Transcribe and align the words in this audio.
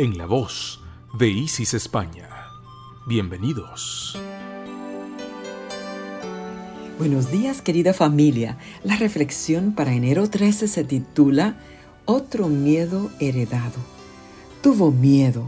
en 0.00 0.16
la 0.16 0.24
voz 0.24 0.80
de 1.12 1.28
Isis 1.28 1.74
España. 1.74 2.26
Bienvenidos. 3.06 4.18
Buenos 6.98 7.30
días 7.30 7.60
querida 7.60 7.92
familia. 7.92 8.56
La 8.82 8.96
reflexión 8.96 9.74
para 9.74 9.92
enero 9.92 10.30
13 10.30 10.68
se 10.68 10.84
titula 10.84 11.60
Otro 12.06 12.48
miedo 12.48 13.10
heredado. 13.20 13.76
Tuvo 14.62 14.90
miedo 14.90 15.44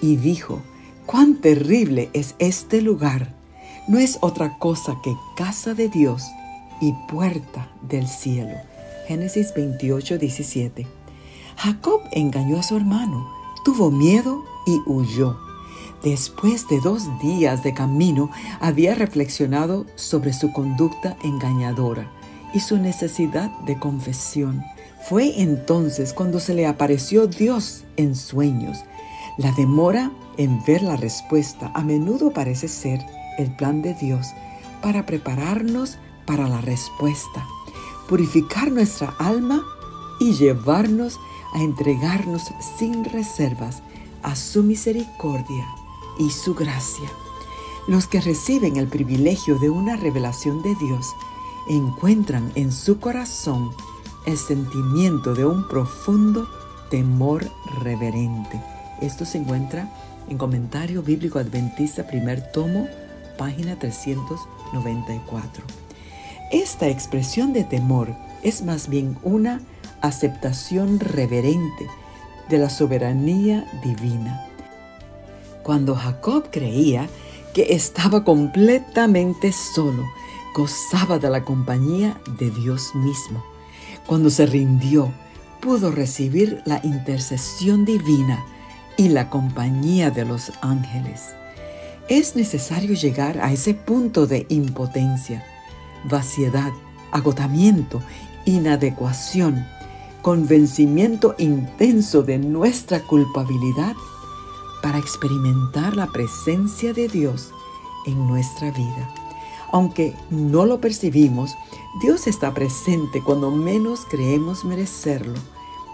y 0.00 0.16
dijo, 0.16 0.62
cuán 1.04 1.42
terrible 1.42 2.08
es 2.14 2.34
este 2.38 2.80
lugar. 2.80 3.34
No 3.88 3.98
es 3.98 4.16
otra 4.22 4.56
cosa 4.58 4.96
que 5.04 5.12
casa 5.36 5.74
de 5.74 5.90
Dios 5.90 6.24
y 6.80 6.94
puerta 7.10 7.70
del 7.82 8.08
cielo. 8.08 8.56
Génesis 9.06 9.52
28, 9.54 10.16
17. 10.16 10.86
Jacob 11.58 12.00
engañó 12.12 12.58
a 12.58 12.62
su 12.62 12.74
hermano 12.74 13.41
tuvo 13.64 13.90
miedo 13.90 14.44
y 14.66 14.80
huyó. 14.86 15.36
Después 16.02 16.66
de 16.68 16.80
dos 16.80 17.06
días 17.20 17.62
de 17.62 17.74
camino, 17.74 18.30
había 18.60 18.94
reflexionado 18.94 19.86
sobre 19.94 20.32
su 20.32 20.52
conducta 20.52 21.16
engañadora 21.22 22.10
y 22.52 22.60
su 22.60 22.76
necesidad 22.78 23.50
de 23.60 23.78
confesión. 23.78 24.64
Fue 25.08 25.40
entonces 25.40 26.12
cuando 26.12 26.40
se 26.40 26.54
le 26.54 26.66
apareció 26.66 27.26
Dios 27.26 27.84
en 27.96 28.16
sueños. 28.16 28.84
La 29.38 29.52
demora 29.52 30.10
en 30.36 30.62
ver 30.64 30.82
la 30.82 30.96
respuesta 30.96 31.70
a 31.74 31.82
menudo 31.82 32.32
parece 32.32 32.68
ser 32.68 33.00
el 33.38 33.54
plan 33.56 33.82
de 33.82 33.94
Dios 33.94 34.28
para 34.82 35.06
prepararnos 35.06 35.98
para 36.26 36.48
la 36.48 36.60
respuesta, 36.60 37.46
purificar 38.08 38.70
nuestra 38.70 39.14
alma 39.18 39.62
y 40.20 40.32
llevarnos 40.34 41.16
a 41.16 41.31
entregarnos 41.60 42.52
sin 42.78 43.04
reservas 43.04 43.82
a 44.22 44.36
su 44.36 44.62
misericordia 44.62 45.66
y 46.18 46.30
su 46.30 46.54
gracia. 46.54 47.10
Los 47.88 48.06
que 48.06 48.20
reciben 48.20 48.76
el 48.76 48.88
privilegio 48.88 49.58
de 49.58 49.68
una 49.68 49.96
revelación 49.96 50.62
de 50.62 50.74
Dios 50.76 51.14
encuentran 51.68 52.52
en 52.54 52.72
su 52.72 53.00
corazón 53.00 53.72
el 54.26 54.38
sentimiento 54.38 55.34
de 55.34 55.44
un 55.44 55.66
profundo 55.68 56.48
temor 56.90 57.50
reverente. 57.82 58.60
Esto 59.00 59.24
se 59.24 59.38
encuentra 59.38 59.92
en 60.28 60.38
Comentario 60.38 61.02
Bíblico 61.02 61.38
Adventista, 61.38 62.06
primer 62.06 62.52
tomo, 62.52 62.86
página 63.36 63.78
394. 63.78 65.64
Esta 66.52 66.86
expresión 66.88 67.52
de 67.52 67.64
temor 67.64 68.14
es 68.42 68.62
más 68.62 68.88
bien 68.88 69.18
una 69.22 69.60
aceptación 70.02 71.00
reverente 71.00 71.88
de 72.48 72.58
la 72.58 72.68
soberanía 72.68 73.64
divina. 73.82 74.46
Cuando 75.62 75.94
Jacob 75.94 76.48
creía 76.50 77.08
que 77.54 77.74
estaba 77.74 78.24
completamente 78.24 79.52
solo, 79.52 80.04
gozaba 80.54 81.18
de 81.18 81.30
la 81.30 81.44
compañía 81.44 82.20
de 82.38 82.50
Dios 82.50 82.94
mismo. 82.94 83.42
Cuando 84.06 84.30
se 84.30 84.46
rindió, 84.46 85.12
pudo 85.60 85.90
recibir 85.90 86.60
la 86.66 86.80
intercesión 86.82 87.84
divina 87.84 88.44
y 88.96 89.08
la 89.08 89.30
compañía 89.30 90.10
de 90.10 90.24
los 90.24 90.52
ángeles. 90.60 91.34
Es 92.08 92.34
necesario 92.36 92.94
llegar 92.94 93.38
a 93.40 93.52
ese 93.52 93.74
punto 93.74 94.26
de 94.26 94.44
impotencia, 94.48 95.44
vaciedad, 96.04 96.72
agotamiento, 97.12 98.02
inadecuación, 98.44 99.64
convencimiento 100.22 101.34
intenso 101.38 102.22
de 102.22 102.38
nuestra 102.38 103.00
culpabilidad 103.02 103.94
para 104.82 104.98
experimentar 104.98 105.96
la 105.96 106.06
presencia 106.06 106.92
de 106.92 107.08
Dios 107.08 107.50
en 108.06 108.26
nuestra 108.26 108.70
vida. 108.70 109.10
Aunque 109.72 110.14
no 110.30 110.64
lo 110.64 110.80
percibimos, 110.80 111.54
Dios 112.00 112.26
está 112.26 112.54
presente 112.54 113.22
cuando 113.22 113.50
menos 113.50 114.00
creemos 114.08 114.64
merecerlo 114.64 115.38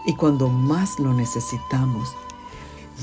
y 0.07 0.15
cuando 0.15 0.49
más 0.49 0.99
lo 0.99 1.13
necesitamos. 1.15 2.11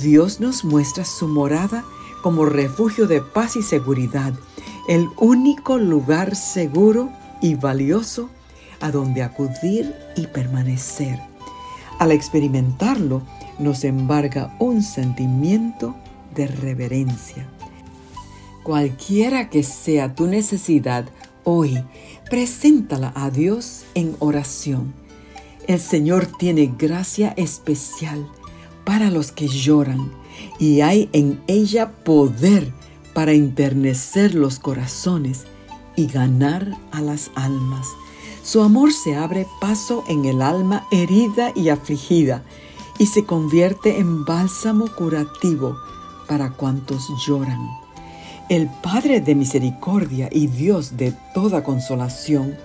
Dios 0.02 0.40
nos 0.40 0.64
muestra 0.64 1.06
su 1.06 1.28
morada 1.28 1.86
como 2.22 2.46
refugio 2.46 3.08
de 3.08 3.22
paz 3.22 3.56
y 3.56 3.62
seguridad, 3.62 4.34
el 4.88 5.08
único 5.18 5.78
lugar 5.78 6.36
seguro 6.36 7.10
y 7.42 7.56
valioso 7.56 8.30
a 8.80 8.92
donde 8.92 9.24
acudir 9.24 9.94
y 10.16 10.28
permanecer. 10.28 11.20
Al 12.00 12.12
experimentarlo, 12.12 13.22
nos 13.60 13.84
embarga 13.84 14.56
un 14.60 14.82
sentimiento 14.82 15.96
de 16.34 16.48
reverencia. 16.48 17.48
Cualquiera 18.64 19.50
que 19.50 19.64
sea 19.64 20.16
tu 20.16 20.28
necesidad 20.28 21.06
hoy, 21.44 21.84
preséntala 22.30 23.14
a 23.16 23.30
Dios 23.30 23.86
en 23.94 24.16
oración. 24.20 24.94
El 25.68 25.80
Señor 25.80 26.26
tiene 26.26 26.74
gracia 26.78 27.34
especial 27.38 28.28
para 28.84 29.10
los 29.10 29.32
que 29.32 29.48
lloran 29.48 30.12
y 30.60 30.82
hay 30.82 31.10
en 31.14 31.42
ella 31.48 31.92
poder 31.92 32.74
para 33.14 33.32
enternecer 33.32 34.36
los 34.36 34.60
corazones 34.60 35.46
y 35.96 36.08
ganar 36.08 36.78
a 36.92 37.02
las 37.02 37.32
almas. 37.36 37.88
Su 38.46 38.62
amor 38.62 38.94
se 38.94 39.16
abre 39.16 39.48
paso 39.60 40.04
en 40.08 40.26
el 40.26 40.44
alma 40.44 40.86
herida 40.92 41.52
y 41.56 41.70
afligida 41.70 42.44
y 43.00 43.08
se 43.08 43.26
convierte 43.26 43.98
en 43.98 44.24
bálsamo 44.24 44.86
curativo 44.96 45.76
para 46.28 46.52
cuantos 46.52 47.10
lloran. 47.26 47.68
El 48.48 48.70
Padre 48.84 49.20
de 49.20 49.34
misericordia 49.34 50.30
y 50.32 50.46
Dios 50.46 50.96
de 50.96 51.12
toda 51.34 51.64
consolación 51.64 52.56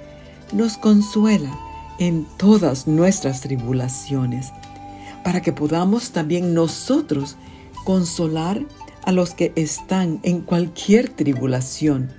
nos 0.52 0.76
consuela 0.76 1.58
en 1.98 2.26
todas 2.36 2.86
nuestras 2.86 3.40
tribulaciones, 3.40 4.52
para 5.24 5.40
que 5.40 5.54
podamos 5.54 6.10
también 6.10 6.52
nosotros 6.52 7.36
consolar 7.86 8.60
a 9.06 9.12
los 9.12 9.32
que 9.32 9.54
están 9.56 10.20
en 10.24 10.42
cualquier 10.42 11.08
tribulación 11.08 12.10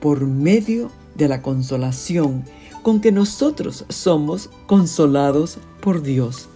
por 0.00 0.22
medio 0.22 0.90
de 1.14 1.28
la 1.28 1.40
consolación 1.40 2.44
con 2.86 3.00
que 3.00 3.10
nosotros 3.10 3.84
somos 3.88 4.48
consolados 4.68 5.58
por 5.80 6.02
Dios. 6.02 6.48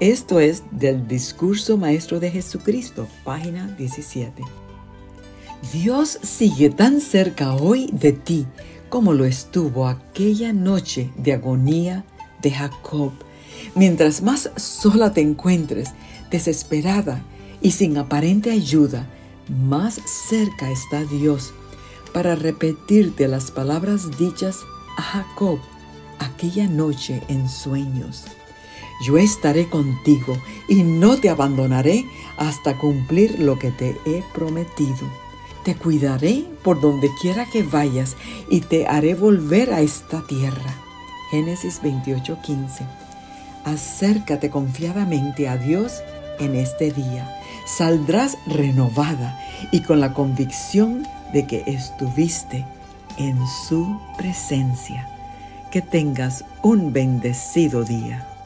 Esto 0.00 0.40
es 0.40 0.64
del 0.72 1.06
discurso 1.06 1.76
maestro 1.76 2.18
de 2.18 2.32
Jesucristo, 2.32 3.06
página 3.22 3.68
17. 3.78 4.42
Dios 5.72 6.18
sigue 6.20 6.70
tan 6.70 7.00
cerca 7.00 7.54
hoy 7.54 7.90
de 7.92 8.12
ti 8.12 8.44
como 8.88 9.12
lo 9.12 9.24
estuvo 9.24 9.86
aquella 9.86 10.52
noche 10.52 11.12
de 11.16 11.34
agonía 11.34 12.04
de 12.42 12.50
Jacob. 12.50 13.12
Mientras 13.76 14.20
más 14.20 14.50
sola 14.56 15.12
te 15.12 15.20
encuentres, 15.20 15.90
desesperada 16.28 17.22
y 17.62 17.70
sin 17.70 17.98
aparente 17.98 18.50
ayuda, 18.50 19.06
más 19.48 20.00
cerca 20.28 20.72
está 20.72 21.04
Dios 21.04 21.52
para 22.12 22.34
repetirte 22.34 23.28
las 23.28 23.52
palabras 23.52 24.18
dichas 24.18 24.56
a 24.96 25.02
Jacob 25.02 25.60
aquella 26.38 26.68
noche 26.68 27.20
en 27.26 27.48
sueños. 27.48 28.22
Yo 29.04 29.18
estaré 29.18 29.68
contigo 29.68 30.38
y 30.68 30.84
no 30.84 31.16
te 31.16 31.30
abandonaré 31.30 32.04
hasta 32.36 32.78
cumplir 32.78 33.40
lo 33.40 33.58
que 33.58 33.72
te 33.72 33.96
he 34.06 34.22
prometido. 34.32 35.10
Te 35.64 35.74
cuidaré 35.74 36.44
por 36.62 36.80
donde 36.80 37.10
quiera 37.20 37.44
que 37.44 37.64
vayas 37.64 38.16
y 38.48 38.60
te 38.60 38.86
haré 38.86 39.16
volver 39.16 39.72
a 39.72 39.80
esta 39.80 40.24
tierra. 40.28 40.72
Génesis 41.32 41.82
28:15. 41.82 42.86
Acércate 43.64 44.48
confiadamente 44.48 45.48
a 45.48 45.56
Dios 45.56 45.92
en 46.38 46.54
este 46.54 46.92
día. 46.92 47.36
Saldrás 47.66 48.38
renovada 48.46 49.40
y 49.72 49.80
con 49.80 49.98
la 49.98 50.14
convicción 50.14 51.04
de 51.32 51.48
que 51.48 51.64
estuviste 51.66 52.64
en 53.18 53.44
su 53.66 54.00
presencia. 54.16 55.17
Que 55.70 55.82
tengas 55.82 56.44
un 56.62 56.94
bendecido 56.94 57.84
día. 57.84 58.37